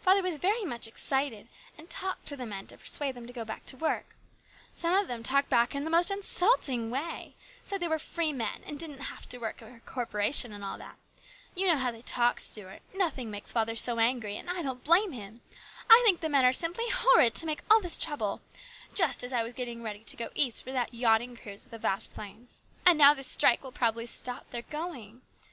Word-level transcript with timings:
Father 0.00 0.22
was 0.22 0.38
very 0.38 0.64
much 0.64 0.86
excited, 0.86 1.48
and 1.76 1.90
talked 1.90 2.24
to 2.26 2.36
the 2.36 2.46
men 2.46 2.68
to 2.68 2.78
persuade 2.78 3.16
them 3.16 3.26
to 3.26 3.32
go 3.32 3.44
back 3.44 3.66
to 3.66 3.76
work. 3.76 4.14
Some 4.72 4.94
of 4.94 5.08
them 5.08 5.24
talked 5.24 5.48
back 5.50 5.74
in 5.74 5.82
the 5.82 5.90
most 5.90 6.08
insulting 6.08 6.88
way; 6.88 7.34
said 7.64 7.80
they 7.80 7.88
were 7.88 7.98
free 7.98 8.32
men, 8.32 8.62
and 8.64 8.78
did 8.78 8.90
not 8.90 9.00
have 9.06 9.28
to 9.30 9.38
work 9.38 9.58
for 9.58 9.66
a 9.74 9.80
corporation, 9.80 10.52
and 10.52 10.64
all 10.64 10.78
that. 10.78 10.94
You 11.56 11.66
know 11.66 11.76
how 11.78 11.90
they 11.90 12.02
talk, 12.02 12.38
Stuart; 12.38 12.80
nothing 12.94 13.28
makes 13.28 13.50
father 13.50 13.74
so 13.74 13.98
angry, 13.98 14.36
and 14.36 14.48
I 14.48 14.62
don't 14.62 14.84
blame 14.84 15.10
him. 15.10 15.40
I 15.90 16.00
think 16.04 16.20
the 16.20 16.28
men 16.28 16.44
are 16.44 16.52
simply 16.52 16.88
horrid 16.88 17.34
to 17.34 17.46
make 17.46 17.62
all 17.68 17.80
this 17.80 17.98
trouble 17.98 18.40
just 18.94 19.24
as 19.24 19.32
I 19.32 19.42
was 19.42 19.52
getting 19.52 19.82
ready 19.82 20.04
to 20.04 20.16
go 20.16 20.28
East 20.36 20.62
for 20.62 20.70
that 20.70 20.94
yachting 20.94 21.36
cruise 21.36 21.64
with 21.64 21.72
the 21.72 21.84
Vasplaines; 21.88 22.60
and 22.86 22.96
now 22.96 23.14
this 23.14 23.26
strike 23.26 23.64
will 23.64 23.72
probably 23.72 24.06
stop 24.06 24.50
their 24.50 24.62
going. 24.62 25.22